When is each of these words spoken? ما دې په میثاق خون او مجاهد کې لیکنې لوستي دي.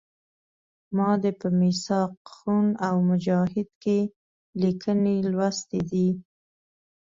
ما 0.95 1.09
دې 1.21 1.31
په 1.41 1.47
میثاق 1.59 2.13
خون 2.35 2.67
او 2.87 2.95
مجاهد 3.09 3.69
کې 3.83 3.99
لیکنې 4.61 5.15
لوستي 5.31 5.81
دي. 5.91 6.09